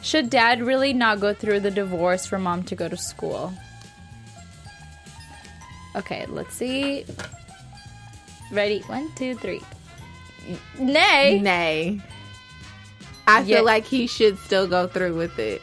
[0.03, 3.53] Should dad really not go through the divorce for mom to go to school?
[5.95, 7.05] Okay, let's see.
[8.51, 8.81] Ready?
[8.87, 9.61] One, two, three.
[10.79, 11.39] Nay.
[11.41, 12.01] Nay.
[13.29, 13.61] I feel Yeah.
[13.61, 15.63] like he should still go through with it.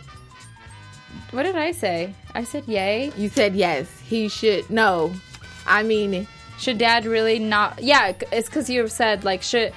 [1.32, 2.14] What did I say?
[2.34, 3.12] I said yay.
[3.18, 3.88] You said yes.
[4.02, 4.70] He should.
[4.70, 5.14] No.
[5.68, 7.82] I mean, Should dad really not?
[7.82, 9.72] Yeah, it's because you said like should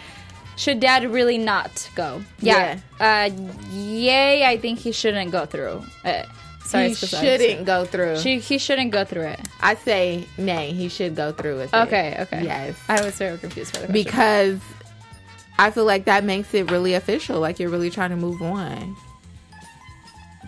[0.57, 2.23] should dad really not go?
[2.41, 2.79] Yeah.
[3.01, 3.31] Uh,
[3.71, 4.45] yay.
[4.45, 6.27] I think he shouldn't go through it.
[6.65, 8.19] Sorry, he it's because I- shouldn't go through.
[8.19, 9.41] She, he shouldn't go through it.
[9.61, 10.73] I say nay.
[10.73, 11.77] He should go through with it.
[11.77, 12.17] Okay.
[12.21, 12.45] Okay.
[12.45, 12.77] Yes.
[12.89, 14.05] I was very confused by the question.
[14.05, 14.61] Because
[15.59, 17.41] I feel like that makes it really official.
[17.41, 18.97] Like you're really trying to move on.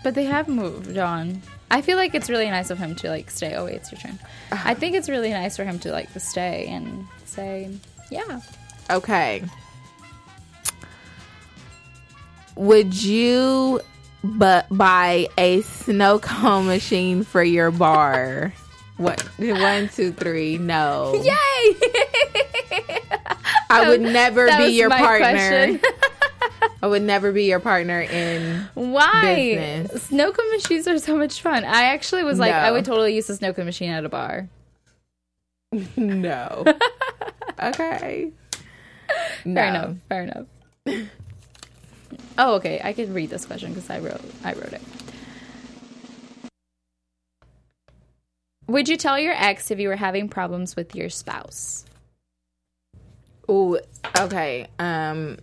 [0.05, 1.41] But they have moved on.
[1.71, 3.55] I feel like it's really nice of him to like stay.
[3.55, 4.19] Oh wait, it's your turn.
[4.53, 4.69] Uh-huh.
[4.69, 7.71] I think it's really nice for him to like stay and say,
[8.11, 8.43] yeah.
[8.91, 9.43] Okay.
[12.55, 13.81] Would you
[14.23, 18.53] but buy a snow cone machine for your bar?
[18.99, 19.23] what?
[19.39, 20.59] One, two, three.
[20.59, 21.15] No.
[21.25, 21.77] Yay!
[23.71, 25.81] I would never be your partner.
[26.85, 28.69] I would never be your partner in.
[28.75, 29.57] Why?
[29.57, 30.03] Business.
[30.03, 31.65] Snow cone machines are so much fun.
[31.65, 32.59] I actually was like, No.
[32.59, 34.51] I would totally use a snow cone machine at a bar.
[35.97, 36.63] No.
[37.63, 38.33] okay.
[39.47, 39.55] No.
[39.55, 39.97] Fair enough.
[40.11, 40.47] Fair enough.
[42.39, 42.83] oh, okay.
[42.85, 44.83] I could read this question because I wrote I wrote it.
[48.67, 51.87] Would you tell your ex if you were having problems with your spouse?
[53.49, 53.79] Ooh,
[54.19, 54.67] okay.
[54.79, 55.39] Um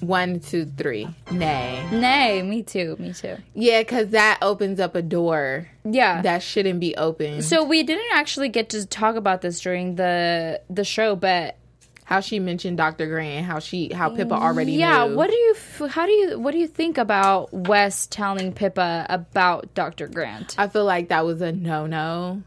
[0.00, 1.08] One, two, three.
[1.30, 1.84] Nay.
[1.90, 2.96] Nay, me too.
[2.98, 3.36] Me too.
[3.54, 6.22] Yeah, because that opens up a door Yeah.
[6.22, 7.42] that shouldn't be open.
[7.42, 11.56] so we didn't actually get to talk about this during the the show, but
[12.04, 13.08] how she mentioned Dr.
[13.08, 15.16] Grant, how she, how Pippa already yeah, knew.
[15.16, 15.56] what do you
[15.88, 20.06] how do you what do you think about Wes telling Pippa about Dr.
[20.06, 20.54] Grant?
[20.56, 22.42] I feel like that was a no no.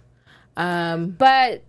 [0.55, 1.63] Um, But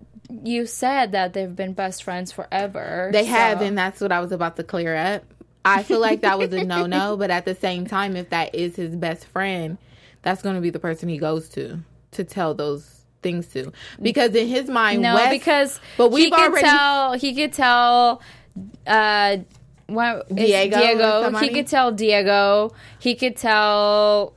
[0.44, 3.10] you said that they've been best friends forever.
[3.12, 5.24] they so- have, and that's what I was about to clear up.
[5.64, 8.54] I feel like that was a no no, but at the same time, if that
[8.54, 9.76] is his best friend,
[10.22, 11.80] that's going to be the person he goes to
[12.12, 13.70] to tell those things to.
[14.00, 18.22] Because in his mind, No, Wes- because but we've already tell he could tell
[18.86, 19.36] uh
[19.86, 21.38] what Diego Diego.
[21.40, 22.72] He could tell Diego.
[22.98, 24.32] He could tell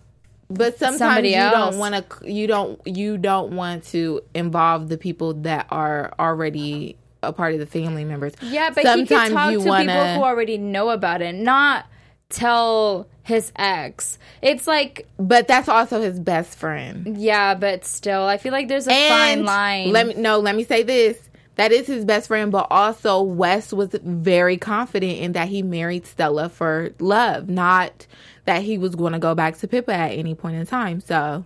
[0.50, 1.54] But sometimes somebody you else.
[1.72, 2.32] don't want to.
[2.32, 2.82] You don't.
[2.86, 8.06] You don't want to involve the people that are already a part of the family
[8.06, 8.34] members.
[8.42, 11.86] Yeah, but he could talk to people wanna- who already know about it, not
[12.30, 14.18] tell his ex.
[14.42, 17.18] It's like, But that's also his best friend.
[17.18, 19.92] yeah, but still, I feel like there's a And fine line.
[19.92, 20.40] Let me no.
[20.40, 21.18] Let me say this.
[21.56, 26.08] That is his best friend, but also Wes was very confident in that he married
[26.08, 28.08] Stella for love, not
[28.46, 31.00] that he was going to go back to Pippa at any point in time.
[31.00, 31.46] So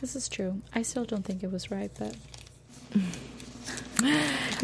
[0.00, 0.62] this is true.
[0.72, 2.14] I still don't think it was right, but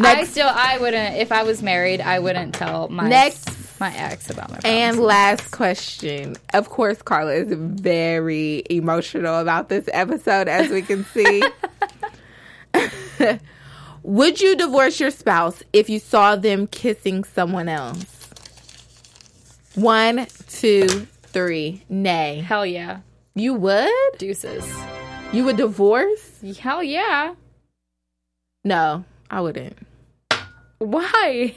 [0.00, 1.16] I still, I wouldn't.
[1.16, 3.80] If I was married, I wouldn't tell my Next.
[3.80, 6.36] my ex about my And last question.
[6.54, 11.42] Of course, Karla is very emotional about this episode, as we can see.
[14.02, 18.28] Would you divorce your spouse if you saw them kissing someone else?
[19.74, 21.82] One, two, three.
[21.88, 22.40] Nay.
[22.46, 23.00] Hell yeah,
[23.34, 24.18] You would?
[24.18, 24.64] deuces.
[25.32, 26.40] You would divorce?
[26.58, 27.34] Hell yeah.
[28.64, 29.76] No, I wouldn't.
[30.78, 31.54] Why?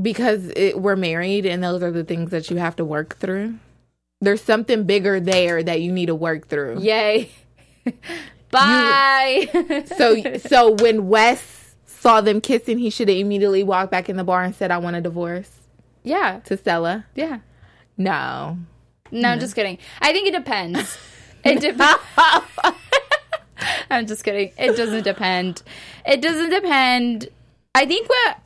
[0.00, 3.58] Because it, we're married and those are the things that you have to work through.
[4.20, 6.80] There's something bigger there that you need to work through.
[6.80, 7.30] Yay.
[8.50, 9.84] Bye.
[9.96, 14.24] So so when Wes saw them kissing, he should have immediately walked back in the
[14.24, 15.50] bar and said, "I want a divorce."
[16.04, 17.40] yeah, To Stella, yeah.
[17.96, 18.58] no.
[19.10, 19.78] No, I'm just kidding.
[20.00, 20.96] I think it depends.
[21.44, 22.02] It depends.
[23.90, 24.52] I'm just kidding.
[24.58, 25.62] It doesn't depend.
[26.06, 27.28] It doesn't depend.
[27.74, 28.38] I think what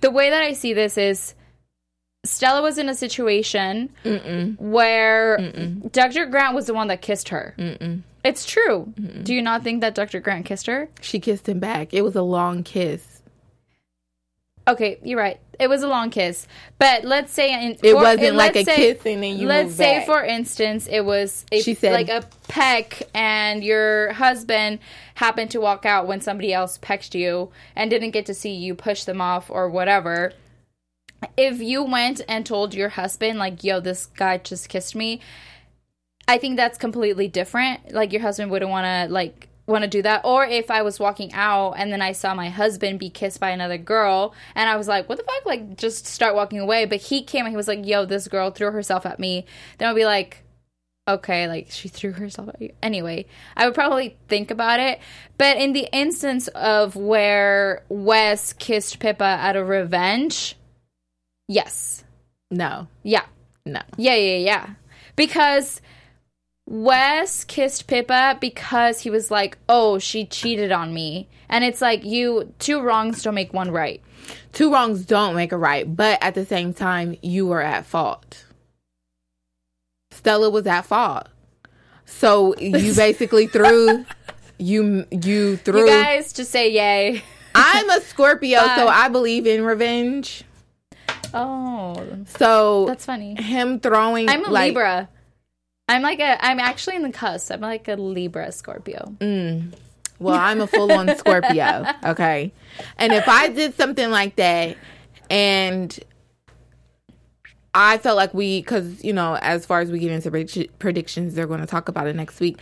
[0.00, 1.34] the way that I see this is
[2.24, 3.90] Stella was in a situation
[4.58, 5.38] where
[5.90, 6.26] Dr.
[6.26, 7.54] Grant was the one that kissed her.
[8.22, 8.92] It's true.
[9.22, 10.20] Do you not think that Dr.
[10.20, 10.90] Grant kissed her?
[11.00, 11.94] She kissed him back.
[11.94, 13.22] It was a long kiss.
[14.68, 15.40] Okay, you're right.
[15.60, 18.64] It was a long kiss, but let's say in, It for- wasn't it- like a
[18.64, 20.06] say- kiss and then you let's say, back.
[20.06, 24.78] for instance, it was a, She said- like a peck, and your husband
[25.16, 28.74] happened to walk out when somebody else pecked you and didn't get to see you
[28.74, 30.32] push them off or whatever.
[31.36, 35.20] If you went and told your husband, like, "Yo, this guy just kissed me,"
[36.26, 37.92] I think that's completely different.
[37.92, 40.22] Like your husband wouldn't want to like want to do that.
[40.24, 43.50] Or if I was walking out and then I saw my husband be kissed by
[43.50, 46.84] another girl and I was like, "What the fuck?" Like just start walking away.
[46.84, 49.46] But he came and he was like, "Yo, this girl threw herself at me."
[49.78, 50.44] Then I'd be like,
[51.08, 54.98] "Okay, like she threw herself at you." Anyway, I would probably think about it.
[55.38, 60.56] But in the instance of where Wes kissed Pippa out of revenge,
[61.48, 62.04] yes.
[62.50, 63.24] No, Yeah.
[63.64, 63.80] no.
[63.96, 64.70] Yeah, yeah, yeah.
[65.14, 65.80] Because
[66.70, 72.04] Wes kissed Pippa because he was like, "Oh, she cheated on me," and it's like
[72.04, 74.00] you two wrongs don't make one right.
[74.52, 78.44] Two wrongs don't make a right, but at the same time, you were at fault.
[80.12, 81.26] Stella was at fault.
[82.06, 84.04] So you basically threw
[84.58, 87.22] you you threw You guys just say yay.
[87.56, 90.44] I'm a Scorpio, so I believe in revenge.
[91.34, 92.06] Oh,
[92.38, 93.34] So that's funny.
[93.40, 95.08] him throwing I'm a like, Libra.
[95.90, 96.44] I'm like a.
[96.44, 97.50] I'm actually in the cusp.
[97.50, 99.12] I'm like a Libra Scorpio.
[99.18, 99.74] Mm.
[100.20, 102.52] Well, I'm a full on Scorpio, okay?
[102.96, 104.76] And if I did something like that
[105.30, 105.98] and
[107.74, 111.34] I felt like we, because, you know, as far as we get into predict- predictions,
[111.34, 112.58] they're going to talk about it next week.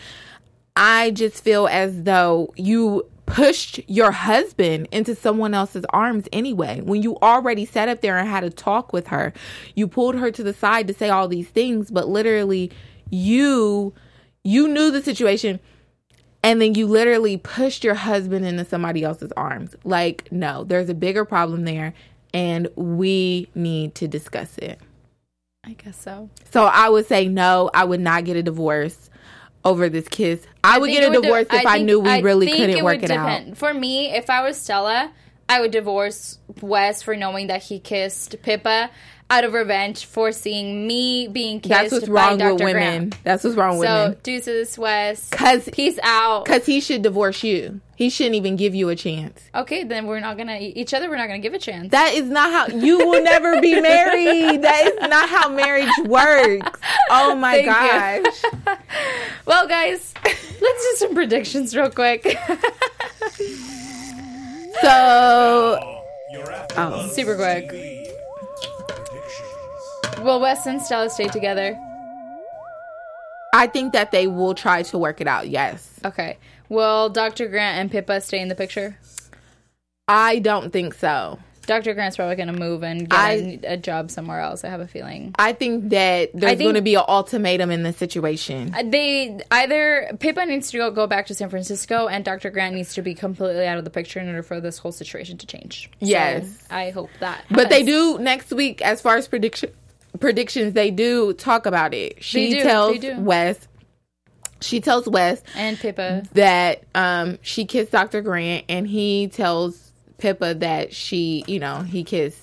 [0.76, 6.80] I just feel as though you pushed your husband into someone else's arms anyway.
[6.80, 9.32] When you already sat up there and had a talk with her,
[9.74, 12.70] you pulled her to the side to say all these things, but literally
[13.10, 13.94] you
[14.44, 15.60] you knew the situation
[16.42, 19.74] and then you literally pushed your husband into somebody else's arms.
[19.84, 21.94] Like, no, there's a bigger problem there
[22.32, 24.80] and we need to discuss it.
[25.64, 26.30] I guess so.
[26.50, 29.10] So I would say no, I would not get a divorce
[29.64, 30.46] over this kiss.
[30.62, 32.84] I, would get a would divorce if I, think- knew we I really couldn't it
[32.84, 33.56] work it out.
[33.56, 35.12] For me, if I was Stella,
[35.48, 38.90] I would divorce Wes for knowing that he kissed Pippa
[39.30, 42.54] out of revenge for seeing me being kissed That's what's by wrong Dr.
[42.54, 42.72] with women.
[43.10, 43.24] Grant.
[43.24, 44.18] That's what's wrong with So women.
[44.22, 45.28] deuces, Wes.
[45.30, 46.46] 'Cause- peace out.
[46.46, 47.80] Because he should divorce you.
[47.94, 49.40] He shouldn't even give you a chance.
[49.54, 51.10] Okay, then we're not gonna each other.
[51.10, 51.90] We're not gonna give a chance.
[51.90, 54.62] That is not how you will never be married.
[54.62, 56.80] That is not how marriage works.
[57.10, 58.30] Oh my Thank you.
[58.64, 58.78] gosh.
[59.46, 62.22] well, guys, let's do some predictions real quick.
[64.80, 65.80] So
[66.76, 67.97] Oh, super quick.
[70.22, 71.78] Will Wes and Stella stay together?
[73.54, 75.48] I think that they will try to work it out.
[75.48, 75.88] Yes.
[76.04, 76.38] Okay.
[76.68, 77.48] Will Dr.
[77.48, 78.98] Grant and Pippa stay in the picture?
[80.06, 81.38] I don't think so.
[81.66, 81.92] Dr.
[81.92, 84.64] Grant's probably going to move and get I- a, job somewhere else.
[84.64, 85.34] I have a feeling.
[85.38, 88.74] I think that there's going to be an ultimatum in this situation.
[88.74, 92.48] Uh, they either Pippa needs to go, go back to San Francisco, and Dr.
[92.50, 95.36] Grant needs to be completely out of the picture in order for this whole situation
[95.38, 95.90] to change.
[96.00, 96.66] So, Yes.
[96.70, 97.44] I hope that.
[97.50, 99.70] But they do next week, as far as prediction
[100.20, 102.22] predictions, they do talk about it.
[102.22, 102.98] She do, tells.
[103.18, 103.68] Wes.
[104.60, 106.24] She tells Wes And Pippa.
[106.32, 108.22] that um she kissed Dr.
[108.22, 112.42] Grant, and he tells Pippa that she, you know, he kissed.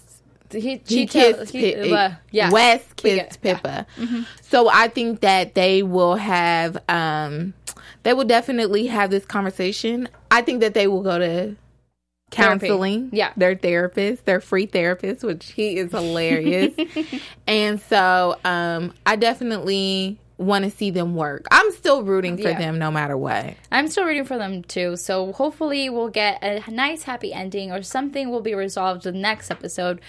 [0.51, 2.51] He, He she tell- kissed he- uh, yeah.
[2.51, 3.83] Wes We kissed get- yeah.
[3.97, 4.15] Mm-hmm.
[4.15, 4.27] Pippa.
[4.43, 7.53] So I think that they will have um
[8.03, 10.07] they will definitely have this conversation.
[10.31, 11.55] I think that they will go to
[12.35, 12.67] Therapy.
[12.67, 13.09] counseling.
[13.11, 13.31] Yeah.
[13.37, 16.73] Their therapist, their free therapist, which he is hilarious.
[17.47, 21.45] and so um I definitely want to see them work.
[21.49, 22.57] I'm still rooting for Yeah.
[22.59, 23.53] them no matter what.
[23.71, 24.97] I'm still rooting for them too.
[24.97, 29.19] So hopefully we'll get a nice happy ending or something will be resolved in the
[29.21, 30.01] next episode.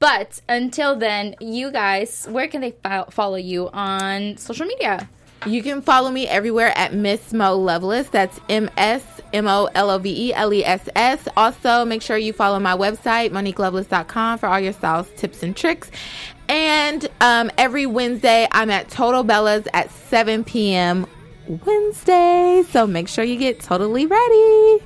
[0.00, 5.08] But until then, you guys, where can they fo- follow you on social media?
[5.46, 8.08] You can follow me everywhere at Miss Mo Loveless.
[8.08, 11.28] That's M S M O L O V E L E S S.
[11.36, 15.90] Also, make sure you follow my website, MoniqueLoveless.com, for all your styles, tips, and tricks.
[16.48, 21.06] And um, every Wednesday, I'm at Total Bellas at 7 p.m.
[21.46, 22.64] Wednesday.
[22.70, 24.82] So make sure you get totally ready.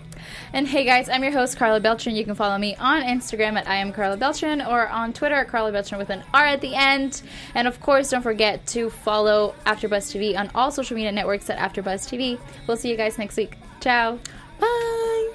[0.55, 2.15] And hey guys, I'm your host Karla Beltran.
[2.15, 5.49] You can follow me on Instagram at I am Karla Beltran or on Twitter at
[5.49, 7.23] Karla Beltran with an R at the end.
[7.55, 11.57] And of course, don't forget to follow AfterBuzz TV on all social media networks at
[11.57, 12.39] AfterBuzz TV.
[12.67, 13.57] We'll see you guys next week.
[13.81, 14.19] Ciao.
[14.61, 15.33] Bye.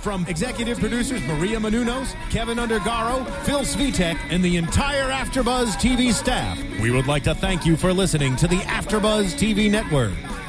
[0.00, 6.58] From executive producers Maria Menounos, Kevin Undergaro, Phil Svitek, and the entire AfterBuzz TV staff,
[6.80, 10.12] we would like to thank you for listening to the AfterBuzz TV network.